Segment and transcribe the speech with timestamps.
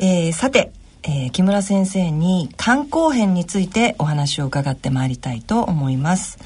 [0.00, 0.72] えー、さて、
[1.02, 6.38] えー、木村先生に肝硬変についてお話を伺ってまいりたいと思います。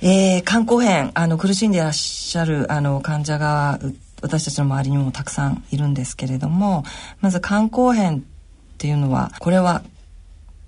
[0.00, 3.80] えー、肝硬変あの苦しんでいらっしゃるあの患者が
[4.22, 6.84] 私たちの周りにもたくさんいるんですけれども
[7.20, 8.20] まず肝硬変っ
[8.78, 9.82] ていうのはこれは、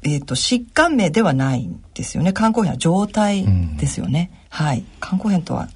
[0.02, 2.32] えーと、疾患名ではないんですよね。
[2.32, 3.46] 肝硬変は状態
[3.76, 4.84] ですよね、うん、はい。
[5.00, 5.68] 肝硬変とは、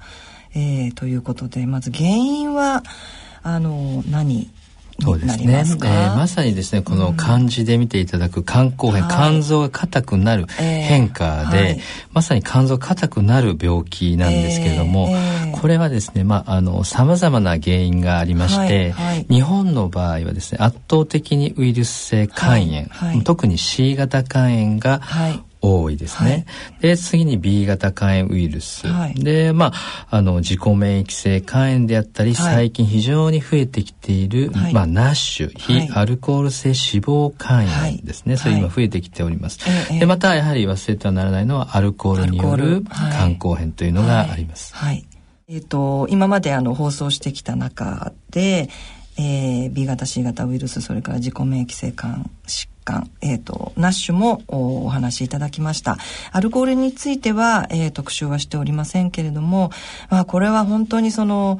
[0.53, 2.83] えー、ということでまず原因は
[3.43, 4.49] あの何
[5.01, 11.79] そうですね、えー、まさにですねこの漢字で見ていただく肝硬変、うん、肝臓が硬くなる変化で、えーはい、
[12.13, 25.01] まさに肝臓が硬くなる病気なんですけれども、えー、これはですねまああの様々な原因がありまして、はいはい、日本の場合はですね圧倒的にウイルス性肝炎、特に C 型肝炎が
[25.65, 26.45] 多いですね。
[26.69, 28.87] はい、で、次に B 型肝炎ウイルス。
[28.87, 38.37] はい、で、まあ、あの、自己免疫性肝炎であったり、最近非常に増えてきている、まあ、ナッシュ、非アルコール性脂肪肝炎ですね。
[38.37, 39.59] それ今増えてきております。
[39.99, 42.83] で、また、やはり忘れてはならないのは、アルコールによる
[43.17, 44.75] 肝硬変というのがあります。
[44.75, 45.05] はい。
[45.47, 48.69] えっ、ー、と、今まであの放送してきた中で、
[49.17, 55.97] えー、B 型 C 型ウイルスそれから自己免疫性肝疾患、えーと、ナッシュもお話しいただきました。
[56.31, 59.71] アルコールについては、えー、特集はしておりませんけれども、
[60.09, 61.59] まあ、これは本当にその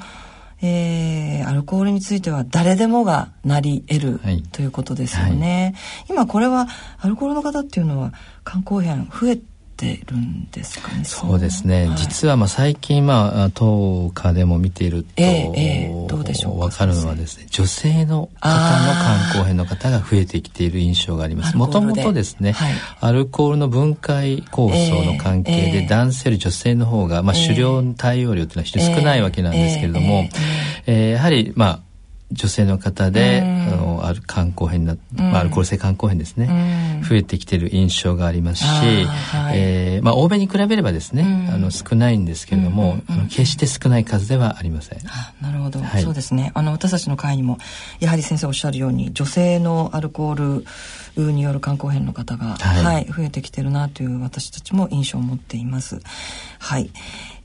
[0.61, 5.76] えー、アルコールについては誰でもがなり得る、はい、ということですよね、
[6.08, 6.67] はい、今これは
[7.00, 8.14] アルコールの方っていうのは
[8.45, 9.44] 肝硬変増えて
[9.78, 11.04] るんですかね。
[11.04, 11.88] そうですね。
[11.88, 18.58] はい、実はまあ最近まあ当家でも見ていると、えーえー、どうでしょうわかるのはですね、女性の方の
[19.30, 21.58] 肝硬変の方が増えてきている印象があります。
[21.58, 30.30] もともとですね、はい、アルコールの分解酵素の関係で、男性より女性の方がまあ狩猟対応量というのは非常に少ないわけなんですけれども、
[30.86, 31.84] えー、やはりまあ
[32.31, 44.99] 女性の方で、あのある肝硬変な、まあ、アルコール性肝硬変ですね、増えてきている印象がありますし、はい、えー、まあ、欧米に比べればですね、あの少ないんですけれども、あの決して少ない数ではありません。
[45.39, 46.52] なるほど、はい、そうですね。
[46.55, 47.60] あの私たちの会にも
[47.99, 50.66] やはり先生おっしゃるように女性のアルコール
[51.21, 55.99] による肝硬変の方が、はい、はい、増えてきてるなという私たちも印象を持っています。
[56.59, 56.89] はい。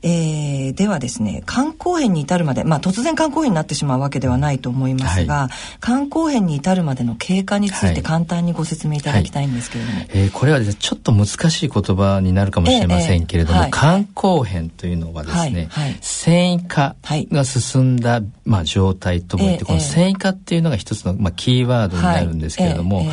[0.03, 5.49] えー、ではですね肝硬変に至るまで、まあ、突然肝硬変になってしまうわけではないと思いますが、はい、
[5.79, 15.69] 肝硬変に至るまでの経過について簡単にご説明いただきたいんですけれども、はい、えー、これはですねちょっと難しい言葉になるかもしれませんけれども、えーえー、肝硬変というのはですね、
[16.01, 23.05] 繊維化が進んだ、まあ、状態とも言って、この繊維化っていうのが一つの、まあ、キーワードになるんですけれども、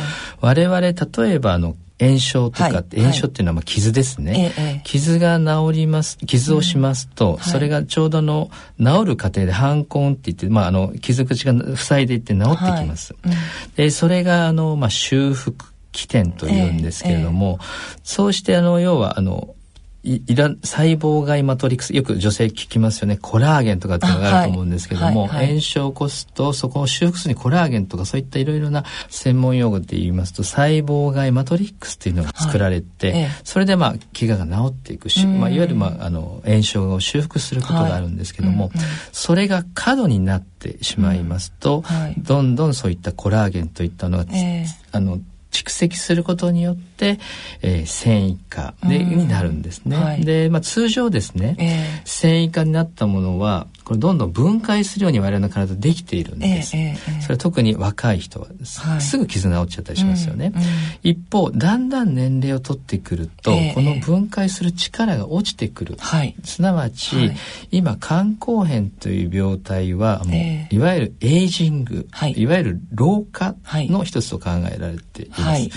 [0.49, 0.95] 我々例
[1.33, 8.49] えばあの炎症とかって、炎症っていうのはまあ傷ですね、はい、傷が治ります傷をしますと、うん、それがちょうどの
[8.79, 13.33] 治る過程で反根って言って、まあ、あの傷口が塞いでいって治ってきます、はい。
[13.33, 17.59] うん、でそれがあの、まあ、修復起点というんですけれども、
[18.03, 19.55] そうしてあの要はあの
[20.03, 23.17] いいら細胞外マトリックスよく女性聞きますよね。
[23.17, 41.83] コラーゲンとかっていうのがあると思うんですけども、はいはいはい、炎症を起こすとそこを修復するにコラーゲンとかそういったいろいろな専門用語で言いますと細胞外マトリックスっていうのが作られて、はいそれでまあ怪我が治っていくし、まあ、いわゆる、まあ、あの炎症を修復することがあるんですけども、うんうん、それが過度になってしまいますと、
[42.15, 45.19] うん、どんどんそういったコラーゲンといったのが、えー、あの
[45.51, 47.19] 蓄積することによって、
[47.61, 49.97] えー、繊維化で、になるんですね。
[49.97, 56.77] はい、で、まあ、通常ですね、えー、繊維化になったものはこれどんどん分解するように我々の体できているんです。
[56.77, 60.51] えー、それは特に若い人はすはい、すぐ傷治っちゃったりしますよね。
[60.53, 60.67] うんうん、
[61.01, 65.95] 一方だんだん年齢を取ってくると、この分解する力が落ちてくる。
[65.97, 67.37] はい、すなわち、はい、
[67.71, 75.69] 今肝硬変という病態はもう、いわゆるエイジング、い、わゆる老化の一つと考えられています。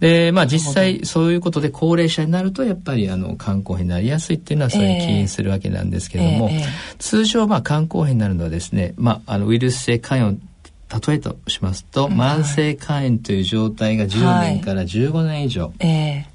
[0.00, 6.66] でまあ実際そういうことで高齢者になるとやっぱりあの肝硬変になりやすいっていうのはそれに起因するわけなんですけれども、えーえー、
[6.98, 10.38] 通常まあ肝硬変になるのはですね、まあ、あのウイルス性肝炎
[11.06, 16.34] 例えとしますと、慢性肝炎という状態が10年から15年以上、はいえー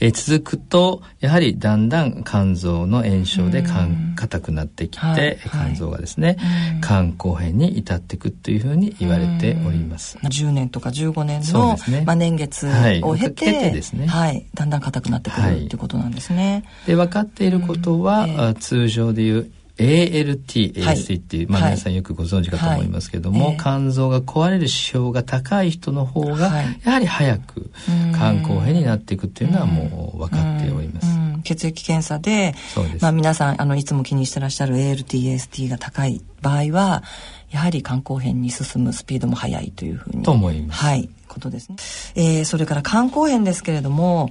[0.00, 6.38] え続くとやはりだんだん肝臓の炎症で肝硬くなってきて、はい、肝臓がですね、
[6.82, 10.16] 肝硬変に至っていくというふうに言われております。
[10.18, 12.66] 10年とか15年の、ね、まあ、年月
[13.02, 16.64] を経て,、はい、ですね、はい、だんだん硬くなってくる、はい、っていうことなんですね。
[16.86, 27.70] で分かっていることは、えー、通常でいう ALT、AST っていう、まあ皆さんよくご存知かと思いますけども、肝臓が壊れる指標が高い人の方が、やはり早く
[28.14, 31.06] 肝硬変になっていくっていうのはもう分かっております。
[31.42, 32.54] 血液検査で、
[33.00, 37.02] まあ皆さん、あの、いつも気にしてらっしゃる ALT、AST が高い場合は、
[37.50, 40.22] やはり肝硬変に進むスピードも速いというふうに。
[40.22, 40.84] と思います。
[40.84, 41.08] はい。
[41.30, 41.76] ことですね、
[42.16, 44.30] えー、それから肝硬変ですけれども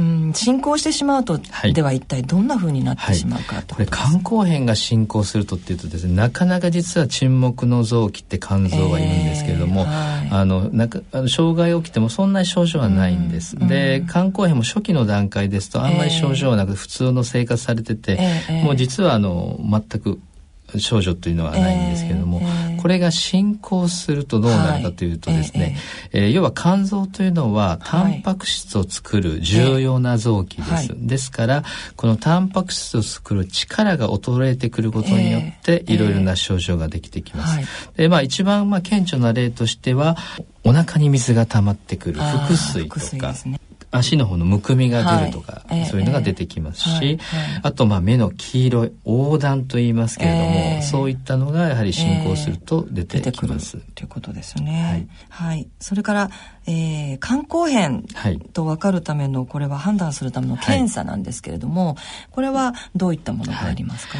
[0.00, 18.16] うん、進行してしまうと、はい、では一体どんなふうになってしまうか、はい、これ肝硬変が進行するとっていうとですねなかなか実は沈黙の臓器って肝臓はいるんですけれども、えーはい、あのなんかあの障害起きてもそんなに症状はないんです、うん、で肝硬変も初期の段階ですとあんまり症状はなく普通の生活されてて、
[18.48, 20.20] えー、もう実はあの全く
[20.78, 25.74] 症状というのはないんですけれども、えー、これが進行するとどうなるかというとですね、はい、
[26.12, 31.64] えー、要は肝臓というのはタンパク質を作る重要な臓器です、はい、ですから
[31.96, 40.16] このタンパク質を作る力が衰えてくることによっていろいろな症状ができてきます、でまあ一番まあ顕著な例としては
[40.64, 47.18] お腹に水が溜まってくる腹水とか、ね、足の方のむくみが出るとか、はい、そういうのが出てきますし、はいはい、
[47.62, 53.78] あとまあ目の黄色い横断と言いますけれども、えー、そういったのがやはり進行すると出てきます。
[53.94, 55.08] ということですよね。
[55.28, 55.68] はい。
[55.80, 56.30] それから、
[56.66, 58.04] えー、肝硬変
[58.52, 61.96] と分かるためのこれは判断するための検査なんですけれども、
[62.30, 64.18] これはどういったものがありますか、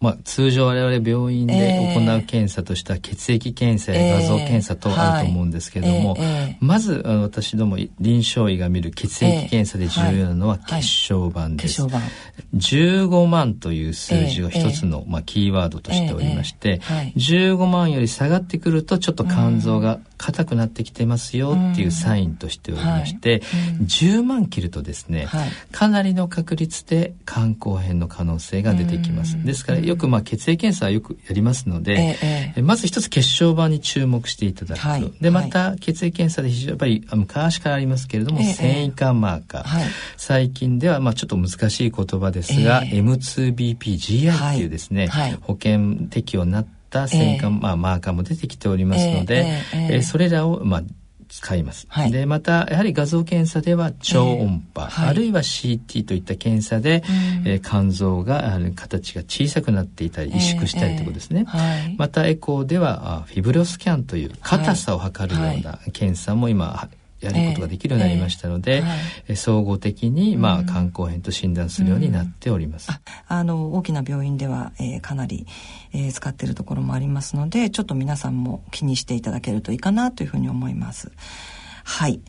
[0.00, 6.16] まあ、通常我々病院で行う検査としては血液検査や画像検査とあると思うんですけれども、
[6.60, 11.82] まず私ども臨床医が見る血液検査で重要なのは血小板です。
[12.54, 16.80] 15万という数字が一つの、まあ、キーワードとしておりまして、
[17.16, 23.42] 15万より下がってくるとちょっと肝臓が硬くなってきてますよっていうサインとしておりまして、
[23.78, 29.42] うん、10万切るとですね、はい、かなりの確率で肝硬変の可能性が出てきます。
[29.42, 34.80] ですからよくまあ血液検査はよくやりますので、ええ、まず一つ血小板に注目していただく。
[34.80, 39.84] はい、でまた血液検査で非常にやっぱり昔からありますけれども、繊維化マーカー、はい、
[40.16, 45.08] 最近ではまあちょっと難しい言葉ですが、M2BPGI っていうですね、
[45.42, 50.82] 保険適用になってった戦艦、えー、まあ、マーカーも出てきておりますので、えー、えー、それらを、まあ、
[51.28, 57.02] 使います、はい、でまたやはり画像検査では超音波、えーはい、あるいは CT といった検査で、
[57.44, 66.88] うん、えー、肝臓が形が小さくなっていたり萎縮したりということですね、えーはい、またエコーではフィブロスキャンという硬さを測るような検査も今
[67.20, 68.84] やることができるようになりましたので、えー
[69.28, 72.88] えー、総合的に、まあ、肝硬変と診断するようになっております。
[72.90, 75.46] うん、ああの大きな病院では、えー、かなり、
[75.92, 81.10] えー、使っているところもありますのでちょっと皆さんも気にしていただけるといいかなというふうに思います。
[81.84, 82.20] はい。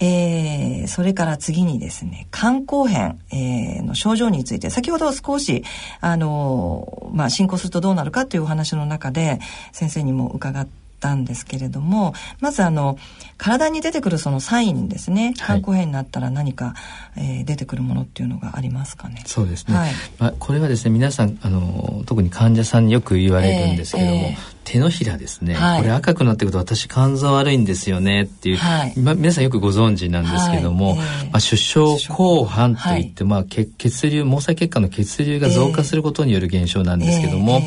[0.00, 5.64] えー、それから次にですね、肝硬変、えー、の症状について、先ほど少し、
[6.00, 9.40] あの、まあ、進行するとどうなるかというお話の中で、
[9.72, 10.68] 先生にも伺っ
[10.98, 12.98] たんですけれどもまずあの
[13.36, 15.32] 体に出てくるそのサインですね。
[15.36, 16.74] 肝硬変になったら何か、は
[17.16, 19.22] い、えー、出てくるものっていうのがありますかね。
[19.26, 37.62] そうですね、はい、まあ、これはですね皆さんあの特に患者さんによく言われるんですけれども、えーえー手のひらですね、はい、これ赤くなってくると私肝臓悪いんですよねっていう、はい、ま、皆さんよくご存知なんですけども、はい、まあ、首相後半といって、まあ、血血流毛細血管の血流が増加することによる現象なんですけども、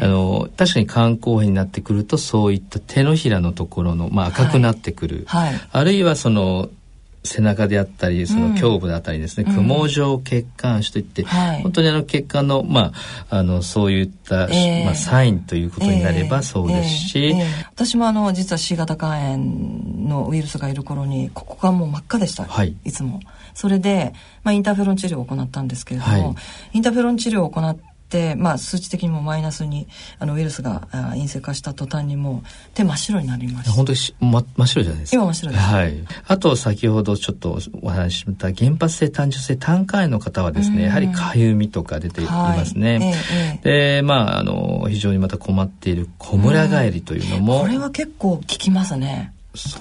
[0.00, 6.68] あの確かに肝硬変になってくるとそういった手のひらのところの、まあ、赤くなってくる、あるいはその
[7.24, 11.28] 背中であったりその胸部であったりですね、うん、雲状血管腫といって、うん、
[11.62, 12.92] 本当にあの血管の,、ま
[13.30, 19.38] あ、あのそういった、えー、まあ、サインということになればそうですし、えーえー、私もあの実は C 型肝炎
[20.08, 23.20] のウイルスがいる頃にここがもう真っ赤でした、はい、いつも。
[23.54, 24.12] それで、
[24.42, 26.34] まあ、インターフェロン治療を行ったんですけれども、はい、
[26.72, 27.93] インターフェロン治療を行って、
[28.36, 29.88] まあ、数値的にもマイナスに
[30.20, 33.72] あのウイルスが陰性化した途端にもう手真っ白になりました。
[33.72, 35.16] 本当にし、ま、真っ白じゃないですか。
[35.16, 43.08] 今真っ白です、はい、あと先ほどちょっとお話しした原発性単純性胆管炎の方はですね、やはりかゆみとか出ていますね、はい。
[43.32, 49.32] ええ、でまああの非常にまた困っているこむら返りというのも、これは結構効きますね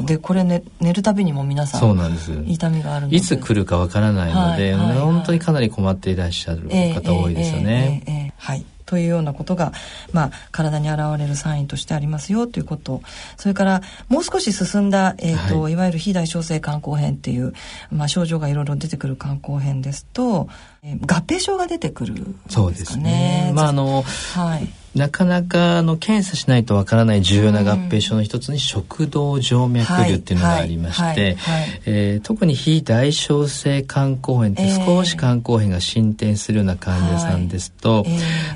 [0.05, 8.03] でこれ、ね、寝るたびにも皆さんそうなんです痛みがあるいつ来るかわからないので、はいはいはい、本当にかなり困っていらっしゃる方多いですよね。
[8.07, 8.65] えーえーえー、はい。
[8.85, 9.71] というようなことが、
[10.11, 13.01] まあ、体に現れるサインとしてありますよということ。
[13.37, 17.53] それからもう少し進んだ、えーと、はい、いわゆる非代償性肝硬変っていう、
[17.91, 20.47] まあ、症状がいろいろ出てくる肝硬変ですと、
[20.83, 22.37] えー、合併症が出てくるんですかね。
[22.49, 23.51] そうですね。
[23.55, 24.03] まああの、
[24.35, 31.37] はいなかなかの検査しないとわからない重要な合併症の一つに食道静脈瘤っていうのがありまして、
[31.85, 38.05] え特に非代償性肝硬変って少し肝硬変が進展するような患者さんですと、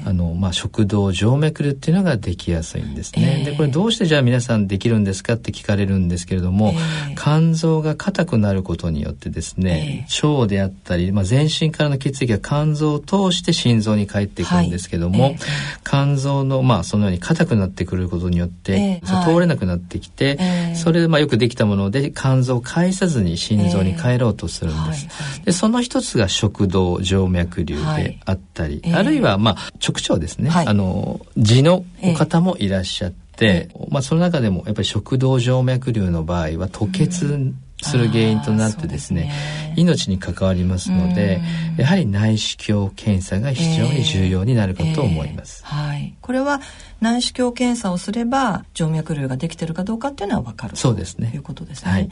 [0.05, 3.43] あのまあ、食道静脈瘤っていうのができやすいんですね。
[3.43, 6.75] でこれどうしてじゃあ皆さんできるんですかって聞かれるんですけれども、
[7.15, 15.35] 肝臓が硬くなることによってですね、腸であったり、まあ、全身からの血液が肝臓を通して心臓に帰っていくんですけども、
[15.83, 25.05] 肝臓臓のまあそのように硬くなってくることによって、えー、通れなくなってきて、えー、それでまあよくできたもので肝臓を介さずに心臓に帰ろうとするんです。
[25.05, 41.41] えーはいはい、でその一つが食道静脈瘤であったり、はい、あるいはまあ直腸ですね、はい、あの痔の方もいらっしゃって、まあその中でもやっぱり食道静脈瘤の場合は吐血する原因となってですね、ね、命に関わりますので
[41.77, 46.61] やはり内視鏡検査が非常に重要になるかと思います、えーえー、はい、これは
[47.01, 51.29] 内視鏡検査をすれば静脈瘤ができてるかどうかっていうのは分かるそうですね。
[51.29, 52.09] ということですね、はい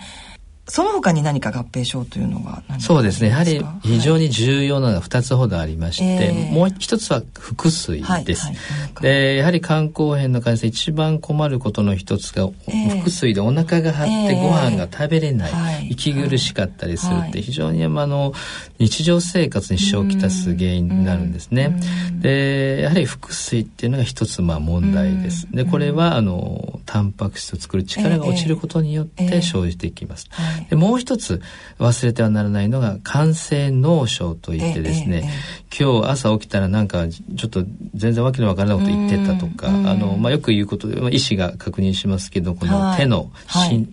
[0.67, 3.29] その他に何か合併症というのはそうですね。
[3.29, 7.21] やはり非常に重要なのが2つほどありまして、はい、もう一つは
[7.55, 18.33] 腹水です、はいはい、でやはり肝硬変の患者さん一番困ることの一つが、えー、腹水でお腹が張ってご飯が食べれない、えー、息苦しかったりするって非常にあの
[18.79, 21.79] 日常生活に支障をきたす原因になるんですね。
[22.19, 25.47] でやはり腹水っていうのが一つまあ問題です。
[25.51, 31.41] でこれはあのタンパク質を作る力が落ちることによって生じていきます、えーでもう一つ
[31.79, 35.29] 忘れてはならないのが感性脳症といってですね、
[35.77, 43.87] 今日朝起きたらなんかちょっと全然わけのわからないこと言ってたとか、あの、まあ、よく言うことで、医師が確認しますけど、この手の、はい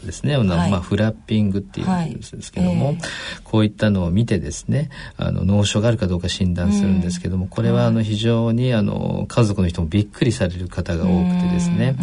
[0.00, 2.94] ですね、はい、まあ、フラッピングっていうんですけども、はい。
[2.94, 11.96] えー、こういったのを見てですねあの脳症があるかどうか診断するんですけども、うん、これはあの非常にあの家族の人もびっくりされる方が多くてですね、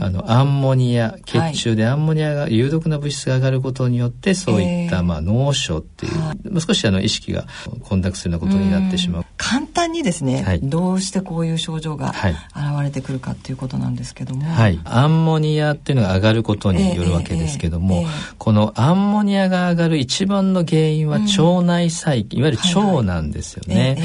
[0.00, 7.46] あのアンモニア血中でアンモニアが有毒な物質が上がることによってそういった、まあ、脳症っていう、えー、少しあの意識が
[7.82, 9.24] 混濁するようなことになってしまう。
[9.40, 12.36] 簡単にですね、はい、どうしてこういう症状が現
[12.82, 23.96] れてくるかっていうことなんですけども、はい、アンモニアっていうのが上がることによるわけですけども、えーえー、このアンモニアが上がる一番の原因は腸内細菌、うん、いわゆる腸なんですよね、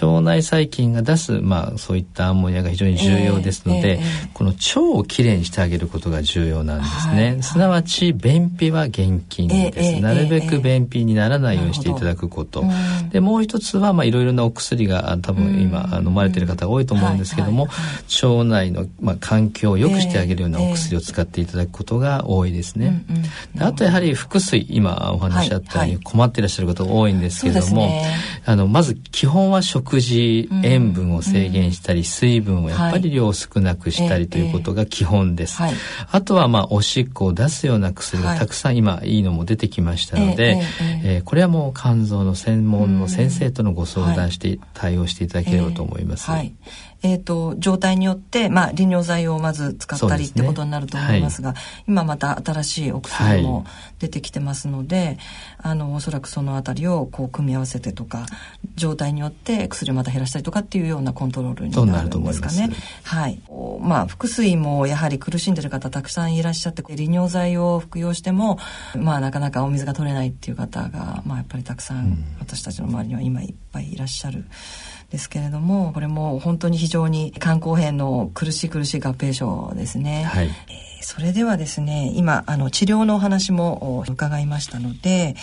[0.00, 4.00] 腸内細菌が出す、まあ、そういったアンモニアが非常に重要ですので、
[4.32, 12.64] この腸をきれいにしてあげることが重要なんですね、はい、すなわち便秘は厳禁です、なるべく便秘にならないようにしていただくこと、
[13.10, 17.68] でもう一つはまあいろいろなお薬が多分今飲まれている方が多いと思うんですけども、
[18.22, 23.04] 腸内のまあ環境を良くしてあげるようなお薬を使っていただくことが多いですね。
[23.58, 27.88] あとやはり腹水今お話しあったように困っていらっしゃる方多いんですけども、
[28.44, 35.58] あのまず基本は食事塩分を制限したり、水分をやっぱり量を少なくしたりということが基本です。
[36.10, 40.60] あとはまあおしっこを出すような薬がたくさん今いいのも出てきましたので、
[41.04, 46.30] えこれはもう肝臓の専門の先生とのご相談して対応していただければと思います。
[46.30, 46.54] はい
[47.02, 53.64] えっ、ー、と、状態によって、まあ、利尿剤をまず使ったり、ってことになると思いますが、はい、今また新しいお薬も
[54.00, 55.18] 出てきてますので、はい、
[55.58, 58.26] あの、おそらくそのあたりをこう組み合わせてとか、
[58.74, 62.70] 状態によって薬をまた減らしたりとかっていうようなコントロールになるんですかね。
[63.04, 63.40] はい。
[63.80, 68.58] まあ、腹水もやはり苦しんでる方たくさんいらっしゃって、利尿剤を服用しても、
[68.96, 74.44] まあ、なかなかお水が取れないっていう方が、まあ、やっぱりたくさん、私たちの周りには今いっぱいいらっしゃる。
[75.10, 80.24] ですけれどもこれも本当に非常に肝硬変の苦しい苦しい合併症ですね。
[80.24, 80.52] はい、えー、
[81.02, 85.34] それではですね今あの治療のお話も伺いましたので。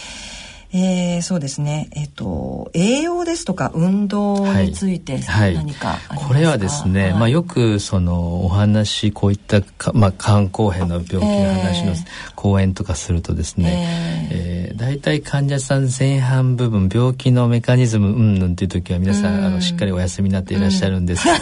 [0.77, 11.93] えー、そうですね、えっ、ー、と栄養ですとか運動について何か、はいはい、これはですね、はい、まあ、よくそのお話こういったか、まあ、肝硬変の病気の話の
[12.35, 21.35] 講演とかするとですね、えー、えー、大体患者さん前半部分病気のメカニズムうんぬんっていう時は皆さん、ん、あのしっかりお休みになっていらっしゃるんです、うん、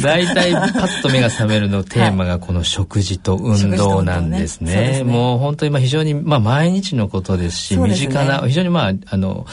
[0.00, 4.74] 大体パッと目が覚めるのテーマがこの食事と運動なんですね。
[4.74, 5.06] ねすね。
[5.10, 9.46] もう本当にまあ非常にまあ毎日のことですし、身近な非常にまああの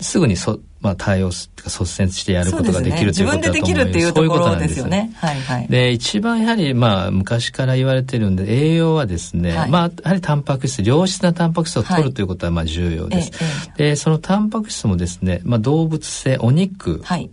[0.00, 3.52] すぐにそまあ、対応す率先してやることができる、ね、ということだと思います。
[3.52, 5.12] 自分でできるっていうところですよね。
[5.16, 5.68] はいはい。
[5.68, 13.32] で、一番やはり、まあ、昔から言われてるんで、栄養はですね、はい、まあ、やはりタンパク質、良質なタンパク質を取るということは、まあ、重要です。
[13.32, 17.30] はい、で、そのタンパク質もですね、まあ、動物性、お肉、はい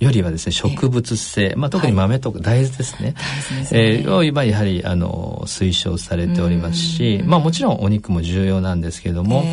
[0.00, 9.44] よりはですね植物性、まあ、特に豆とか大豆ですね,、はい、えー、を今やはりあの推奨されておりますし、まあ、もちろんお肉も重要なんですけども、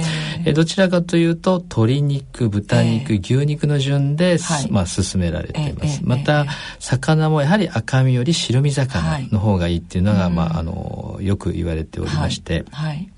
[0.46, 6.46] えー、どちらかというと鶏肉豚肉、えー、牛肉の順で、はい、まあ、進められています、えー、また
[6.80, 12.63] 魚もやはり赤身より白身魚の方がいいっていうのが、まあ、あのよく言われておりまして。
[12.72, 13.10] はい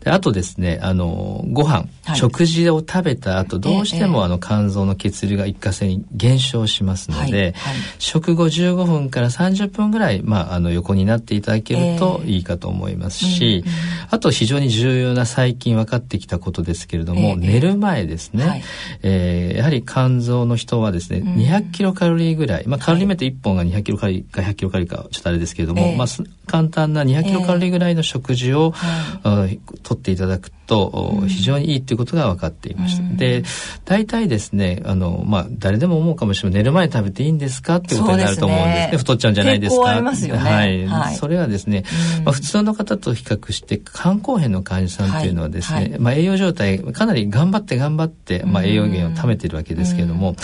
[0.00, 13.64] であとですね、あの、ご飯、はい、食事を食べた後、どうしても、あの、肝臓の血流が一過性に減少しますので、はい、食後15分から30分ぐらい、まあ、あの、横になっていただけるといいかと思いますし、
[14.10, 18.62] あと非常に重要な最近分かってきたことですけれども、寝る前ですね、はい、
[19.02, 26.06] えー、やはり肝臓の人はですね、200キロカロリーぐらい、まあ、カロリーメイト1本が200キロカロリーか100キロカロリーか、ちょっとあれですけれども、まあ、
[26.46, 28.72] 簡単な200キロカロリーぐらいの食事を、
[29.82, 33.02] 取っていただくと非常にいいということが分かっていました。
[33.02, 33.42] うん、で
[33.86, 38.76] 大体ですねあの、まあ、誰でも思うかもしれない寝る前に食べていいんですかってことになると思うんです。
[38.76, 40.14] ね、ね、太っちゃうんじゃないですか。
[40.14, 41.82] すね、はい、はい、それはですね、
[42.18, 45.90] うん、まあ、普通の方と比較して肝硬変の患者さんというのはですね、はい。
[45.90, 50.36] はい、まあ、栄養状態かなり頑張って頑張って、まあ、栄養源を貯めてるわけですけれども、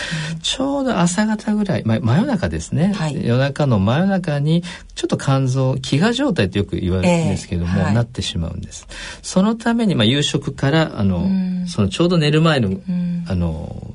[0.43, 2.93] ちょうど朝方ぐらい、まあ、真夜中ですね、
[3.23, 4.65] 夜中の真夜中に
[4.97, 8.89] ちょっと肝臓飢餓状態ってよく言われるんですけれども、えー、なってしまうんです。
[9.23, 11.29] そのために、まあ、夕食からあの、
[11.67, 12.81] そのちょうど寝る前の、
[13.29, 13.93] あの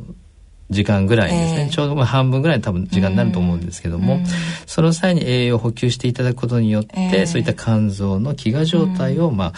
[0.70, 4.22] 時間ぐらいですね、えー、ちょうど半分ぐらい多分時間になると思うんですけども、
[4.66, 9.54] その際に栄養を補給していただくことによって、えー、そういった肝臓の飢餓状態を、ま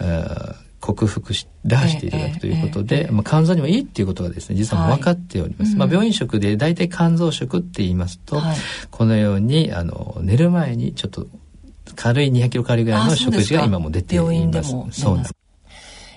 [0.00, 8.56] あ、克服し出していただくということで、えー、まあ、肝臓にもいいっていうことがですね実は分かっております、はい、まあ、病院食で大体肝臓食って言いますと、はい、
[8.90, 11.26] このようにあの寝る前にちょっと
[11.96, 14.70] 軽い200キロカロリーぐらいの食事が今も出ています。
[14.90, 15.26] そうなん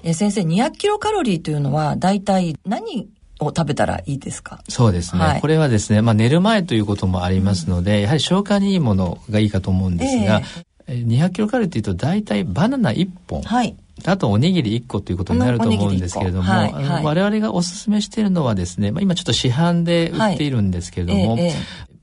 [0.04, 4.62] え先生200キロカロリーというのは大体何を食べたらいいですか？
[4.68, 10.42] そうですね、はい、これはですね、まあ、寝る前ということもありますので、うん、やはり消化にいいものがいいかと思うんですが、
[10.88, 13.76] えー、200キロカロリーというと大体バナナ1本、はい、
[14.06, 21.38] あとおにぎり1個ということになると思うんですけれども、はいはい、我々がおすすめしているのはですね、まあ、今ちょっと市販で売っているんですけれども、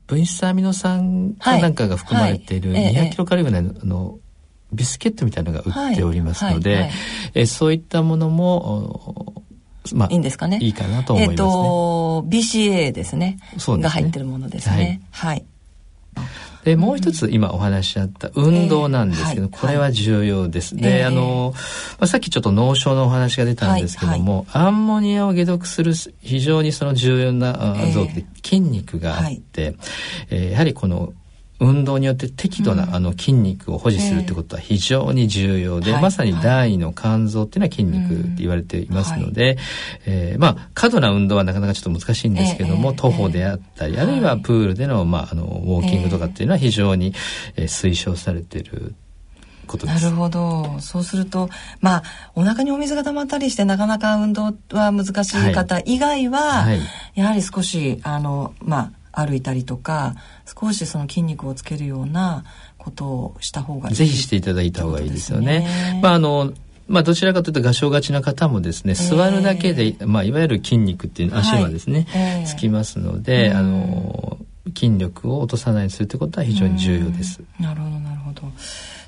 [0.06, 4.18] 分子アミノ酸なんかが含まれている200キロカロリーぐらいの、の
[4.74, 6.98] ビスケットみたいなのが売っておりますので、はいはいはい、
[7.34, 9.44] えそういったものも
[9.92, 10.58] まあ、いいんですかね？
[10.62, 11.34] いいかなと思いますね。
[11.34, 13.38] えっ、ー、と、BCA ですね。
[13.58, 13.82] そうですね。
[13.82, 15.02] が入ってるものですね。
[15.10, 15.30] はい。
[15.30, 15.44] はい
[16.64, 20.74] でもう一つ今お話しあった運動なんですけど、これは重要です。
[20.74, 21.52] で、あの、
[21.98, 29.76] まあ、さっきちょっと脳症のお話が出たんですけども、アンモニアを解毒する非常にその重要な臓器で筋肉があって、
[30.30, 31.12] えやはりこの
[31.60, 39.56] 運動によって適度な、あの筋肉を保持するってことは非常に重要で、まさに第二の肝臓っていうのは筋肉って言われていますので、
[40.06, 47.14] えまあ過度な運動はなかなかちょっと難しいんですけども、徒歩であったり、あるいはプールでの,、まあ、あのウォーキングとかっていうのは非常に、
[47.56, 48.94] え推奨されている
[49.84, 50.78] なるほど。
[50.80, 51.48] そうすると
[51.80, 52.02] まあ
[52.34, 56.78] お腹にお水が溜まったりしてなかなか運動は難しい方以外は、はい。
[56.78, 60.14] はい、やはり少しあのまあ歩いたりとか
[60.46, 62.44] 少しその筋肉をつけるような
[62.78, 65.60] ことをした方がいいぜひしていただいた方がいいですよね。
[65.60, 66.52] ねまああの
[66.86, 74.36] まあ、どちらかというと合唱がちな方もですね、座るだけで、まあ、いわゆる筋肉っていう足はですね、はいえー、つきますので、あの
[74.76, 77.40] 筋力を落とさないようにするということは非常に重要です。
[77.58, 78.42] なるほどなるほど。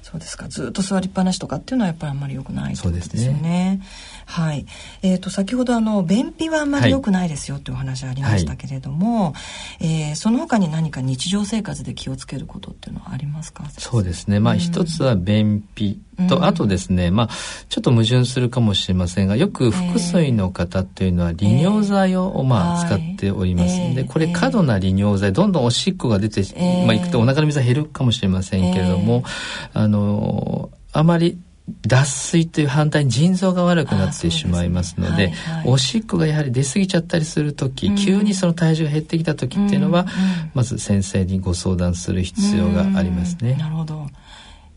[0.03, 0.49] そうですか。
[0.49, 3.81] ずっと座りっぱなしとかっていうのはやっぱりあんまり良くないそうですよね。
[4.29, 4.67] はい。
[5.03, 9.39] えっ、ー、と先ほどあの便秘はあんまり良くないですよっていうお話ありましたけれども、は
[9.81, 13.65] い、えー、その他に何か日常生活で気をつけることっていうのはありますか？
[13.79, 14.41] そうですね。
[14.41, 17.29] まあ一つは便秘と、うん、あとですね、まあ
[17.69, 23.95] ちょっと矛盾するかもしれませんが、よく腹水の方っていうのは利尿剤を、まあ使っております。
[23.95, 26.43] で、これ過度な利尿剤、どんどんおしっこが出て、
[26.85, 29.23] まあいくとお腹の水は減るかもしれませんけれども、
[29.73, 31.39] あのあまり
[31.87, 35.35] 脱水という反対に腎臓が悪くなってしまいますので、ね。
[35.35, 40.15] はいはい、おしっこがやはり出過ぎちゃったりする時、うん、急にその体重が減ってきた時っていうのは、うんうん、
[40.55, 43.55] まず先生にご相談する必要がありますね。
[43.55, 44.07] なるほど。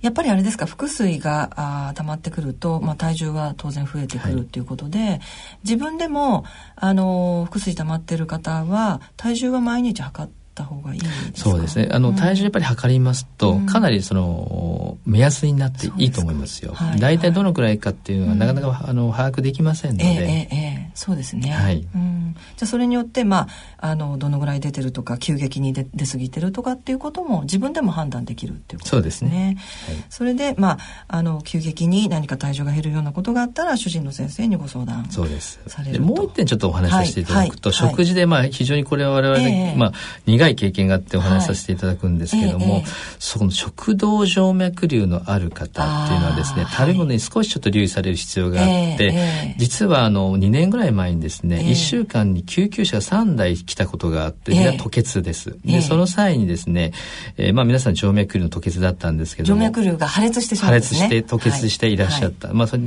[0.02, 1.50] やっぱりあれですか腹水が
[1.90, 5.22] あ溜まってくると、まあ、体重は当然増えてくるっていうことで、はい、
[5.64, 11.02] 自分でもあの腹水溜まってる方は体重は毎日測った方がいい
[11.34, 11.88] そうですね。
[11.92, 16.74] あの、うん、体重やっぱり測りますと、うん、かなりその目安になっていいと思いますよ。
[16.74, 20.06] はい、大体どのくらいかっていうのは、なかなかあの把握できませんので。
[20.06, 21.52] えー、えー、えー、そうですね。
[21.52, 21.88] はい。
[21.96, 29.30] うん、じゃあそれによってまああのどのぐらい出てるとか急激に出出過ぎてるとかっていうことも自分でも判断できるっていうことですね。
[29.30, 29.58] そうですね。
[29.88, 35.60] はい、それでまああの急激に何か体重が減るようなことがあったら主治医の先生にご相談そうです。
[35.68, 37.80] されるもう一点ちょっとお話しさせていただくと、はい。
[37.80, 39.94] はい、食事でまあ非常にこれは我々、えー、まあ
[40.26, 42.84] 苦い経験があってお話しさせていただくんですけども、
[43.18, 55.58] その食道静脈瘤のある方っていうのはですね食べ物に少しちょっと留意される必要があって、実はあの2年ぐらい前にですね、1週間間に救急車が3台来たことがあって、えー、吐血です。
[55.66, 56.92] で、その際にですね、
[57.38, 61.00] えー、まあ皆さん静脈瘤の吐血だったんですけど静脈瘤が破裂してしまうんですね。
[61.02, 62.50] 破裂して吐血していらっしゃった。
[62.50, 62.84] はい、まあそれ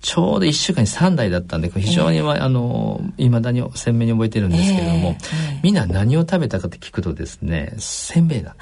[0.00, 8.56] ちょうど1週間に3台だったんで、非常に、えー、あの、未だに鮮明に覚えてるんですけれども、えー、みんな何を食べたかって聞くとですね、せんべいだ。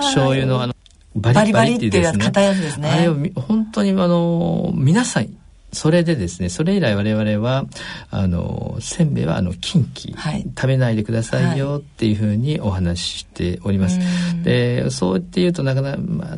[0.00, 0.74] 醤油のあの、
[1.14, 2.24] バリバリっていうですね。
[2.24, 2.88] 硬いやつですね。
[2.88, 5.28] あれを本当にあの、皆さん、
[5.72, 7.66] それでですね、それ以来我々は、
[8.10, 13.98] あの、せんべいはあの、近畿、はい、食べないでくださいよっていうふうにお話ししております。
[13.98, 14.04] は
[14.40, 16.36] い、で、そう言って言うとなかなか、まあ、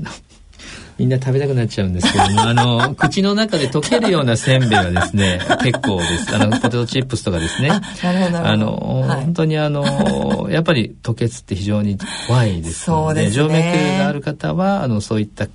[1.01, 6.37] みんな食べたくなっちゃうんですけども、 あの、口の中で溶けるようなせんべいはですね、 結構です。
[6.37, 7.71] あの、ポテトチップスとかですね。
[7.71, 11.97] あの、はい、本当にあの、やっぱり吐血って非常に
[12.29, 15.47] 怖いですので、でね、静脈がある方は、あの、そういった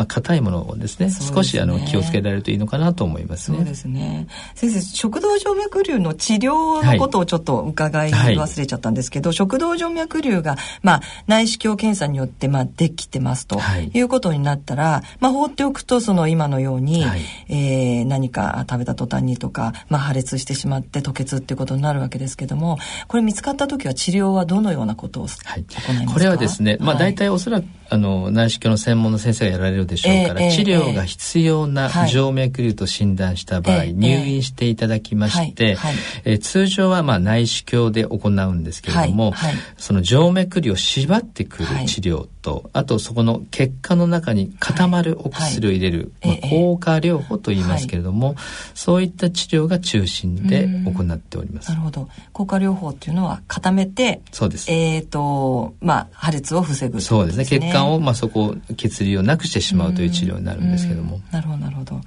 [0.00, 3.58] まあ、硬いものをですね、ね、少しあの気をつけられるといいのかなと思いますね。
[3.58, 4.28] そうですね。
[4.54, 13.60] 先生、食道静脈瘤の治療のことをちょっと伺い忘れちゃったんですけど、はい、食道静脈瘤が、まあ、内視鏡検査によって、まあ、できてますと
[13.92, 14.00] い。
[14.00, 35.76] うことになったら、まあ、放っておくと、その今のように、はい、えー、何か食べた途端にとか、まあ、破裂してしまって吐血っていうことになるわけですけども、これ見つかった時は治療はどのようなことを行いますか、これはですね、まあ、大体おそらく、あの、内視鏡の専門の先生がやられるでしょうから、えー、治療が必要な静脈瘤と診断した場合、入院していただきまして、
[36.24, 39.34] え通常はまあ内視鏡で行うんですけれども、
[39.76, 48.36] その静脈瘤を縛ってくる治療と、あとそこの血管の中に固まるお薬を入れる、まあ、効果療法と言いますけれども、
[48.74, 51.68] そういった治療が中心で行っております。
[51.70, 52.08] なるほど。
[52.32, 54.70] 効果療法っていうのは固めて、そうです。
[54.70, 57.44] えっ、と、まあ破裂を防ぐ、ね、そうですね。
[57.44, 61.20] 血管をまあそこ血流をなくしてしまうという治療になるんですけども。
[61.30, 62.00] なるほどなるほど。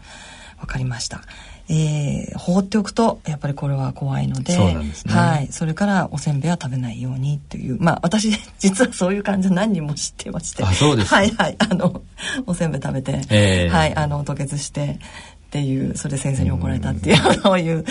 [0.60, 1.22] わかりました。
[1.70, 7.78] えー、放っておくとやっぱりこれは怖いのでね、はい、それからおせんべいは食べないようにという。
[7.80, 10.64] まあ私 実はそういう感じで何人も知ってまして。
[10.64, 11.56] あそうですはいはい。
[11.60, 12.02] あの
[12.46, 15.00] おせんべい食べて、えー、はいあの吐血して
[15.48, 17.86] っていうそれ先生に怒られたっていうそういう。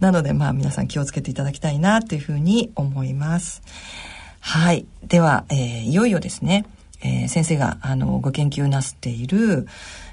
[0.00, 3.62] なのでまあ皆さん気をつけていただきたいなっていうふうに思います。
[4.40, 4.84] はい。
[5.08, 6.66] では、えー、いよいよですね、
[7.04, 9.68] えー、先生があのご研究なすっている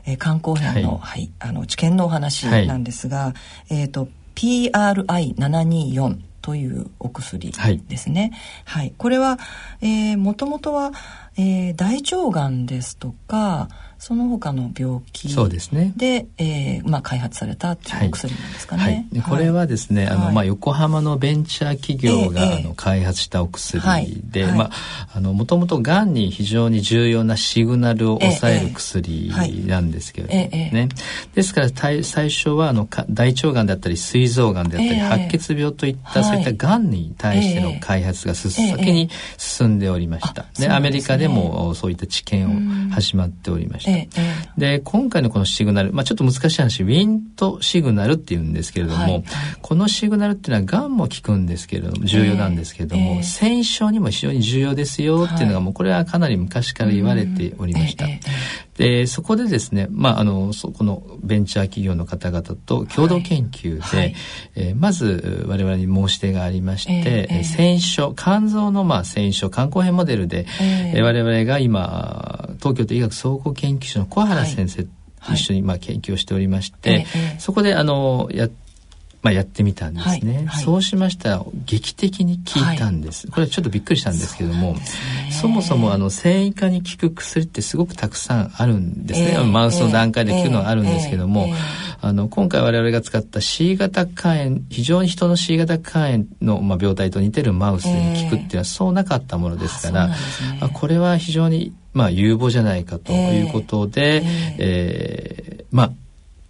[0.05, 3.33] えー、肝硬変の、はい、はい、あの治験のお話なんですが、は
[3.69, 7.51] い、えっ、ー、と PRI724 というお薬
[7.87, 8.31] ですね。
[8.65, 9.37] はい、はい、これは、
[9.81, 10.91] えー、もともとは、
[11.37, 13.69] えー、大腸がんですとか
[14.03, 15.93] その他の病気でそうですね。
[15.95, 19.07] で、えーまあ、開発されたっていうお薬なんですかね。
[19.13, 23.79] はい、これはですね、あのまあ、横浜のベンチャー企業が、あの開発したお薬
[24.23, 24.71] で、まあ、
[25.13, 29.31] あのもともとがんに非常に重要なシグナルを抑える薬
[29.67, 30.89] なんですけれどもね。
[31.35, 40.47] ですから最初はあの大腸がんだったり膵臓がんであったり、白血病といったそういったがんに対しての開発が先に進んでおりました。
[40.57, 43.90] でアメリカでもそういった治験を始まっておりました。
[43.91, 44.09] え
[44.57, 49.23] え、で今回のこのシグナル、まあ、ちょっと難しい話ウィントシグナルっていうんですけれども、はい、
[49.61, 58.05] このシグナルっていうのはがんも効くんですけれども重要なんですけれども、え、繊維症にも非常に重要ですよっていうのが、もうこれはかなり昔から言われておりました。
[58.81, 64.15] でそこでですね、まあ、あのそこのベンチャー企業の方々と共同研究で、はい、
[64.55, 74.87] えー、まず我々に申し出がありまして、えー、繊維症肝臓のまあ繊維症肝硬変モデルで、えー、我々が今東京都医学総合研究所の小原先生、
[75.19, 77.05] はい、一緒にまあ研究をしておりまして、
[77.37, 78.49] そこであのや
[79.21, 84.75] まあ、やってみたんですね、はいはい、そうしましたら劇的に効いたんです、はい、これはちょっとびっくりしたんですけども
[85.41, 91.55] そ,、もそもあの繊維化に効く薬ってすごくたくさんあるんですね、えー、マウスの段階で効くのはあるんですけども、えーえー、
[92.01, 100.15] あの今回我々が使った C 型肝炎非常に人の C 型肝炎の、まあ、病態と似てるマウスに効くっていうのはそうなかったものですから、ね、
[100.73, 105.91] これは非常にまあ有望じゃないかということで、えー、えー、まあ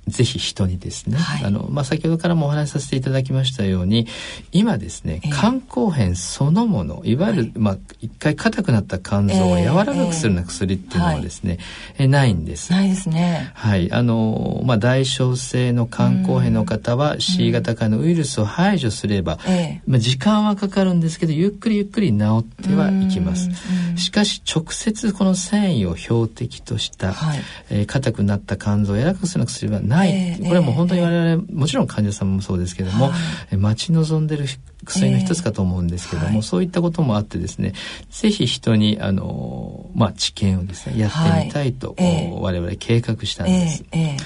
[0.07, 4.07] ぜひ人にですね、はい、あのまあ、先ほどからもお話しさせていただきましたように
[4.51, 11.59] 今ですね、肝硬変そのものいわゆる、はい、まあ、一回硬くなった肝臓を柔らかくするような薬っていうのはですね、
[11.97, 12.71] えー、ないんです。
[12.71, 13.51] ないですね。
[13.53, 13.91] はい。
[13.91, 19.37] あのまあ、大小性の肝硬変の方は C 型化のウイルスを排除すれば、
[19.85, 23.49] まあ、時間はかかるんですけどゆっくりゆっくり治ってはいきます。
[23.97, 27.39] しかし直接この繊維を標的とした、はい。
[27.69, 33.15] えー、硬くなった肝臓を柔らかくするような薬はない、えー、これはもう本当に我々、もちろん患者さんもそうですけども、は
[33.51, 34.45] い、待ち望んでる
[34.85, 37.73] 薬の一つかと思うんですけども、えーはい、そういったこともあってですね
[38.09, 43.85] ぜひ人にあの、まあ、治験をですねやってみたいと、はい、我々計画したんです。
[43.91, 44.17] え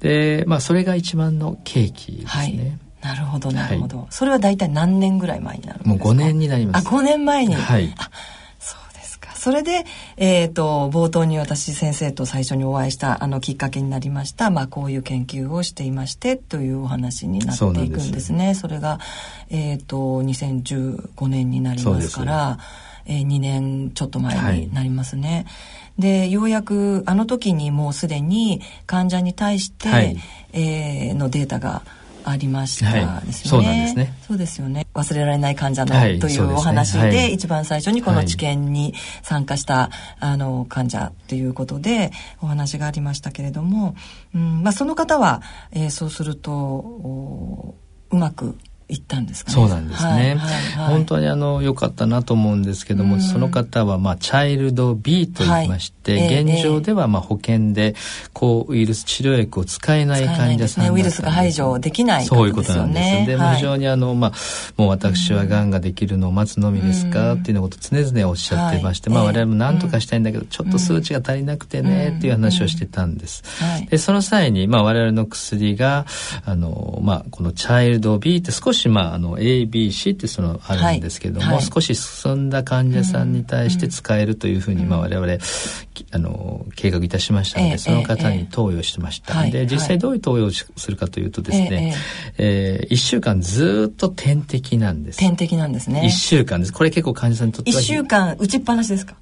[0.00, 2.78] ー、で、まあ、それが一番の契機ですね。
[3.02, 6.04] なるほどなるほど、はい、それは大体何年ぐらい前になるんですか？
[6.04, 6.88] もう5年になります。
[6.88, 7.54] あ5年前に。
[7.54, 7.94] はい。
[7.98, 8.10] あ
[9.46, 9.84] それで、
[10.16, 18.56] えーと、冒頭に私先生と最初にお会いしたあのきっかけになりました、まあ、こういう研究をしていましてというお話になっていくんですね。
[18.56, 18.98] それが、
[19.48, 22.58] えーと、2015年になりますから
[23.08, 25.46] えー、2年ちょっと前になりますね。
[25.46, 25.52] は
[25.98, 30.16] い、でようやくあの時にもうすでに患者に対して、はい、
[30.52, 31.82] えー、のデータが
[32.28, 34.14] ありましたですよね、はい、そうなんですね。
[34.26, 34.86] そうですよね。
[34.94, 42.10] 忘れられない患者の、はい、というお話で、ねはい、一番最初にこの治験に参加した、あの患者ということで
[42.42, 43.94] お話がありましたけれども、
[44.34, 47.74] うんまあ、その方は、えー、そうすると
[48.10, 48.56] うまく
[48.88, 57.94] 行ったんですか、ね、そうなんですね、はいはいはい、本当にあの良かったなと思うんですけども、うん、その方はまあチャイルド B と言いまして、はい、現状ではまあ保険で
[58.32, 64.32] 抗ウイルス治療薬を使えない患者さん、ね、ウイルスが排除できない、ね、そういうことなんですで、非常にあのまあ
[64.76, 73.42] もう私はがんができるのを待つのみですか、っていうのこと常々おっしゃってまして、まあ我々も何とかしたいんだけど、ちょっと数値が足りなくてね、っていう話をしてたんです、
[73.90, 76.06] でその際にまあ我々の薬が
[76.44, 81.54] あのまあこのチャイルド B って少ししまああの ABC ってそのあるんですけども、はい。
[81.56, 85.38] はい、少し進んだ患者さんに対して使えるというふうに、まあ我々
[86.12, 91.94] あの計画いたしましたので、えー、その方に投与してました、えー、で実際どういう投与をするかというとですね、
[92.38, 95.18] えー、えー、1週間ずっと点滴なんです。
[95.18, 96.02] 点滴なんですね。
[96.04, 96.72] 1週間です。
[96.72, 99.16] これ結構患者さんにとっては1週間打ちっぱなしですか？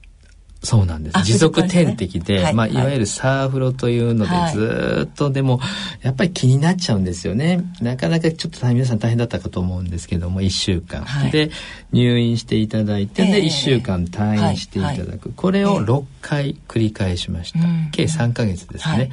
[0.64, 1.22] そうなんです。
[1.22, 5.61] 持続点滴で、ねはい、まあ、いわゆるサーフロというので、ずっと、でも、
[6.03, 7.64] やっぱり気になっちゃうんですよね。
[7.81, 11.05] なかなかちょっと皆さん大変だったかと思うんですけども、1週間。
[11.05, 11.50] はい、で、
[11.92, 15.33] 入院していただいて、で、1週間退院していただく。
[15.37, 17.59] これを6回繰り返しました。
[17.92, 19.11] 計3ヶ月ですね。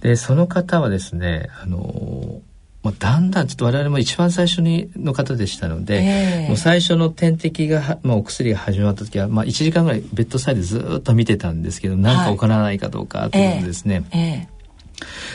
[0.00, 2.53] で、その方はですね、あのー
[2.84, 14.04] まあ、だんだんちょっと我々も一番最初にの方でしたので、えー、もう最初の点滴が、まあ、お薬が始まった時は、まあ、1時間ぐらいベッドサイドずっと見てたんですけど何か起こらないかどうかということですね。
[14.12, 14.48] えーえ。
[14.50, 14.53] ー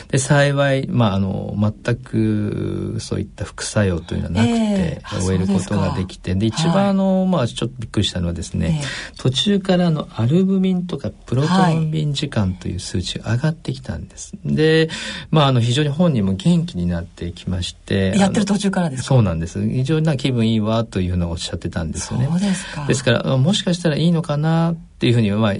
[0.08, 14.36] で幸い、まあ、あの全くそういった副作用というのはなくて、えー、終えることができてで一番あの、はい、まあ、ちょっとびっくりしたのはですね、えー、途中からのアルブミンとかプロトンビン時間という数値が上がってきたんです。
[14.44, 14.88] はい、で、
[15.30, 19.66] まあ、あの非常に本人も元気になってきましてやってる途中からですそうなんです。
[19.66, 22.26] 非常にな気分いいわというのをおっしゃってたんですよね。
[22.26, 22.86] そうですか。
[22.86, 25.56] ですからもしかしたらいいのかなっていうふうにまあ思っ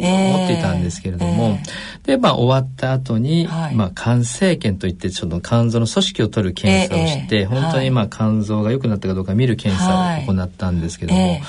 [0.48, 11.40] ていたんですけれども、えー、でまあ終わった後に、はい、まあ肝生検といってちょっと肝臓の組織を取る検査をして、えー、本当にまあ肝臓が良くなったかどうか見る検査を行ったんですけども、はい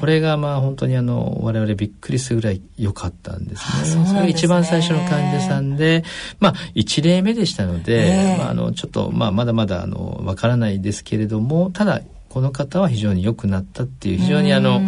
[0.00, 3.84] これがまあ本当にあの我々びっくりするぐらい良かったんですね。
[3.86, 4.06] そね。
[4.06, 6.04] それが一番最初の患者さんで、
[6.38, 14.82] まあ1例目でしたので、まああのちょっとまあまだまだあのわからないですけれども、ただこの方は非常に良くなったっていう非常にあの、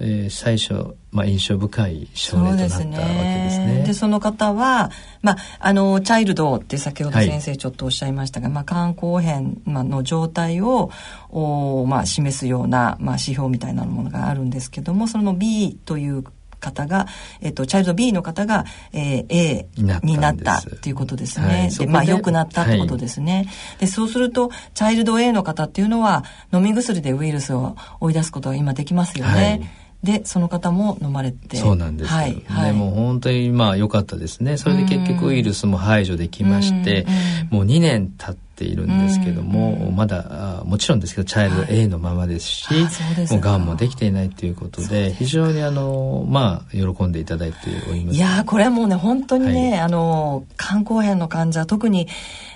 [0.00, 3.84] えー、最初、まあ、印象深い症例となったわけですね。
[3.86, 4.90] でその方は、
[5.22, 10.90] まあ、あのチャイルドって先ほど先生ちょっとおっしゃいましたが、はい、まあ、肝硬変の状態を
[11.30, 16.24] お、まあ、示すような、まあ、指標みたいなものがあるんですけどもその B という
[16.64, 17.06] 方が、
[17.42, 19.66] えっと、チャイルド B の方が、えー、A
[20.02, 21.46] になったっていうことですね。
[21.46, 23.44] はい、でまあ良くなったってことですね。
[23.46, 29.32] はい、でそうするとチャイルド A の方っていうのは飲み薬でウイルスを追い出すことが今できますよね。
[29.32, 31.56] はいでその方も飲まれて。
[31.56, 34.58] そうなんですはい、はい、もう本当にまあ良かったですね。
[34.58, 37.06] それで結局ウイルスも排除できまして
[37.50, 47.58] もう2年経っているんですけどもまだもちろんですけどチャイルド A のままですし、はい、もうがんもできていないということで非常にあのまあ喜んでいただいて
[47.90, 48.04] おり。
[48.04, 52.08] ますいやこれはもうね本当にね、はい、あの肝硬変の患者特に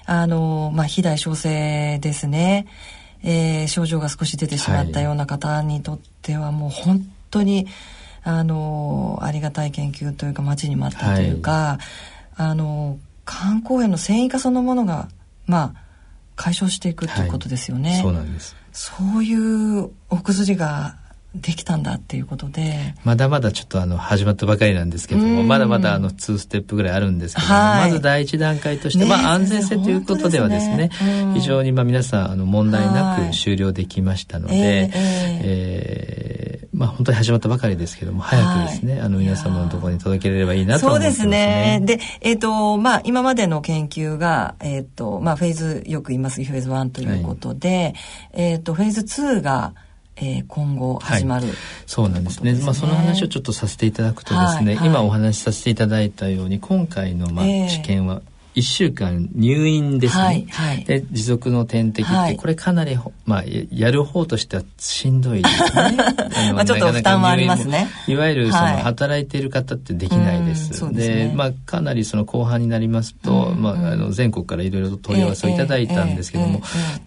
[0.05, 2.67] あのまあ肥大小生ですね。
[3.23, 7.67] えー、症状が少し出てしまったような方にとってはもう本当に
[8.23, 11.85] あのありがたい研究というか待ちに待ったというか、はい、
[12.37, 15.09] あの肝硬変の繊維化そのものが
[15.47, 15.89] まあ
[16.37, 17.91] 解消していくということですよね。
[17.91, 18.57] はい、そうなんです。
[18.73, 20.97] そういうお薬が
[21.35, 22.95] できたんだっていうことで。
[23.05, 30.91] まだまだちょっとあの始まったばかりなんですけどもまだまだあの2ステップぐらいあるんですけども、はい、まず第一段階として、ね、まあ安全性ということではですね、ね、
[31.35, 34.91] 非常にまあ皆さんあの問題なく終了できましたので、はい、えー、
[35.45, 36.48] えー、
[36.79, 41.81] まあ本当に始まったばかりですけども早くですね、はい、あの皆様のところに届けれればいいなと思ってますね。
[41.81, 41.99] そうですね。
[41.99, 47.95] でえっ、ー、とまあ今までの研究がえっ、ー、とまあフェーズよく言いますフェーズ1ということで、
[48.33, 49.75] えっ、とフェーズ2が
[50.21, 58.21] えー、今後始まる、はい、そうなんですね、ね、まあ、その話をちょっとさせていただくとですね、はいはい、今お話しさせていただいたように今回のまあ、治験は
[58.59, 65.97] 1週間入院ですね、はいはい、で持続の点滴ってこれかなり、まあ、やる方としてはしんどいですね。
[66.55, 67.89] まあちょっと負担はありますね。
[68.09, 76.61] いわゆるその働いている方ってできないです、はい、で、ね、まあ、かなりその後半になりますと、まあ、あの全国からいろいろと問い合わせをいただいたんですけども、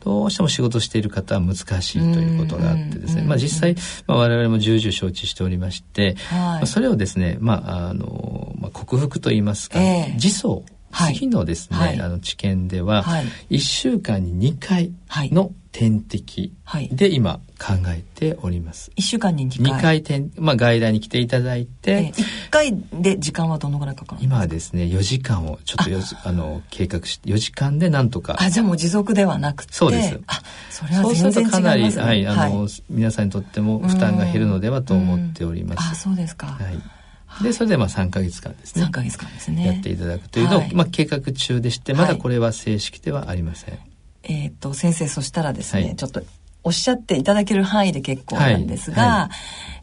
[0.03, 3.75] どうしても仕事している方は難しいということがあってですね、まあ、実際、
[4.07, 9.79] まあ、我々も重々承知しておりまして、まあ、それをですね、まああのまあ、克服といいますか、
[10.15, 14.91] 自走次のですね、はい、あの治験では、はい、1週間に2回
[15.31, 16.53] の点滴
[16.91, 18.91] で今考えております。
[18.97, 21.91] 1週間に2回 ?2 回点、まあ外来に来ていただいて。
[21.91, 25.91] えー、1回で時間はどのぐらいかかる今はですね、4時間をちょっと
[26.25, 28.35] ああの計画して、4時間でなんとか。
[28.39, 29.73] あ、じゃあもう持続ではなくて。
[29.73, 30.19] そうです。
[30.27, 35.91] あ、それは全然違います、ね、そうするとかなり、はい、あの、はい、皆さんにとっても負担が減るのではと思っております。
[35.91, 36.47] あ、そうですか。
[36.47, 37.00] はい。
[37.41, 38.85] でそれでまあ3か月間ですね。
[38.85, 39.65] 3か月間ですね。
[39.65, 43.81] やっていただくというのを、はい、まあ、計画中でしてまだこれは正式ではありません、はい、
[44.23, 46.21] えっ、と先生そしたらですね、はい、ちょっと
[46.63, 49.29] おっしゃっていただける範囲で結構なんですが、は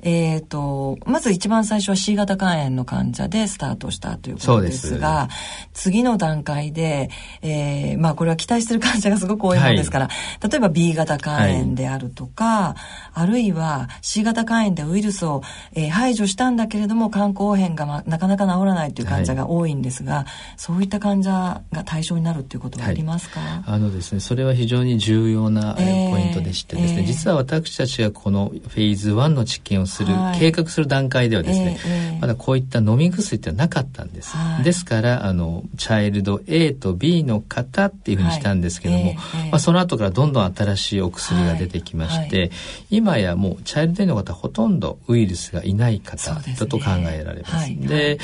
[0.02, 5.28] い、えっ、ー、と、まず一番最初は C 型肝炎の患者でスタートしたということですが、
[5.72, 5.82] す。
[5.88, 7.10] 次の段階で、
[7.42, 10.12] えー、まあこれは期待してる患者がすごく多いものですから、は
[10.46, 12.76] い、例えば B 型肝炎であるとか、は
[13.16, 15.42] い、あるいは C 型肝炎でウイルスを、
[15.74, 34.36] えー、排除したんだけれども肝硬変が、ま、なかなか治らないという患者が多いんですが、そういった患者が対象になるということはありますか、あのですね、それは非常に重要な、えー、ポイントでして、してですね、えー、実は私たちがこのフェーズ1の治験をする、はい、計画する段階ではですね、えー、まだこういった飲み薬ってなかったんです。
[34.36, 42.50] はい、ですからあのチャイルド A と B の方っていうふうにしたんですけども、はい、まあ、その後からどんどん新しいお薬が出てきまして、
[42.90, 47.68] 今やもうチャイルド A の方ほとんどウイルスがいない方だと考えられます。
[47.80, 48.18] で、ね、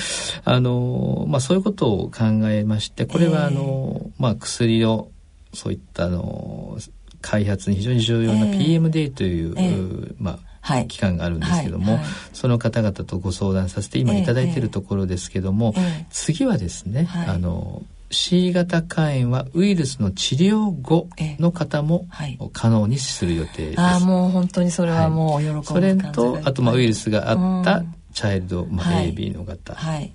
[0.44, 5.11] あのまあそういうことを考えましてこれはあの、えー、まあ薬を
[5.54, 6.76] そういったあの
[7.24, 12.02] 開発に非常に重要な PMDA という、えー、まあはい、機関があるんですけども、はい。
[12.02, 21.08] はい、その方々とご相談させて今いただいているところですけども、えー、次はですね、あの C 型肝炎はウイルスの治療後
[21.38, 22.06] の方も
[22.54, 23.80] 可能にする予定です。
[23.80, 27.84] あもう本当にそれはもう喜ぶ、はい、それとあとまあウイルスがあった
[28.14, 30.12] チャイルド、まあ、AB の方と、はい、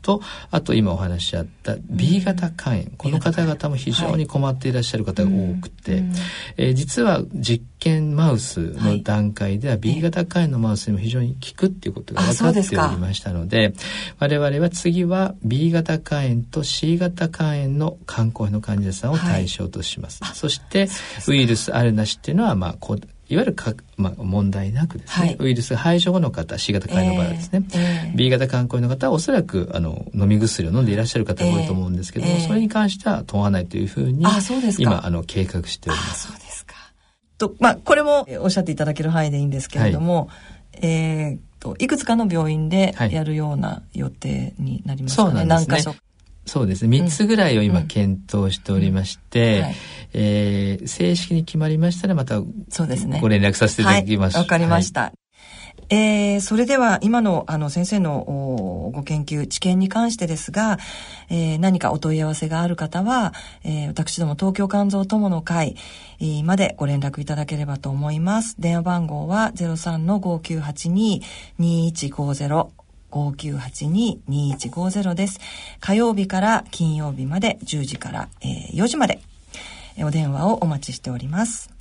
[0.51, 6.03] あと今お話しあった B 型肝炎、うん、この方々も非常に困っていらっしゃる方が多くて、はい、
[6.57, 13.73] えー、実は実験マウスの段階では B 型肝炎のマウスにも非常に効くっていうことが分かっておりましたので
[14.19, 20.23] 我々は次は B 型肝炎と C 型肝炎の肝硬変の患者さんを対象とします。
[20.23, 20.87] はい、そして
[21.27, 34.25] ウイルスあるなしっていうのはまあこういわゆるか、まあ、問題なくですね、はい、ウイルス排除後の方 C 型肝炎の場合はですね、えー、B 型肝硬変の方はおそらくあの飲み薬を飲んでいらっしゃる方が多いと思うんですけども、えー、それに関しては問わないというふうに
[34.79, 36.27] 今あの計画しております。
[36.27, 36.75] そうですか。
[37.37, 40.29] とまあ、これもおっしゃっていただける範囲でいいんですけれども、
[40.73, 45.93] はい、えーといくつかの病院でやるような予定になりますかね、はい、何箇所
[46.49, 46.97] そうですね。
[46.97, 49.75] 3つぐらいを今検討しておりまして、うんはい、
[50.13, 53.19] えー、正式に決まりましたらまたそうですね。
[53.21, 54.33] ご連絡させていただきます。
[54.33, 55.01] わ、はい、かりました。
[55.01, 55.13] はい
[55.91, 60.77] えー、それでは今のあの先生のご研究知見に関してですが、
[61.29, 63.33] えー、何かお問い合わせがある方は、
[63.63, 65.75] えー、私ども東京肝臓友の会
[66.43, 68.55] までご連絡いただければと思います。
[68.59, 71.19] 電話番号は03-5982-2150
[71.59, 75.39] 5982-2150 59822150です。
[75.79, 79.19] 火曜日から金曜日まで10時から、えー、4時まで
[79.99, 81.78] お電話をお待ちしております。